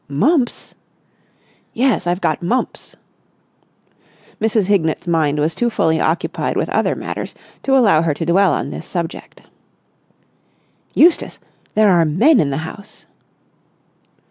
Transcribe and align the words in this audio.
"Mumps!" 0.09 0.73
"Yes, 1.75 2.07
I've 2.07 2.21
got 2.21 2.41
mumps." 2.41 2.95
Mrs. 4.41 4.65
Hignett's 4.65 5.05
mind 5.05 5.37
was 5.37 5.53
too 5.53 5.69
fully 5.69 5.99
occupied 5.99 6.57
with 6.57 6.69
other 6.69 6.95
matters 6.95 7.35
to 7.61 7.77
allow 7.77 8.01
her 8.01 8.15
to 8.15 8.25
dwell 8.25 8.51
on 8.51 8.71
this 8.71 8.87
subject. 8.87 9.43
"Eustace, 10.95 11.37
there 11.75 11.91
are 11.91 12.03
men 12.03 12.39
in 12.39 12.49
the 12.49 12.65
house!" 12.65 13.05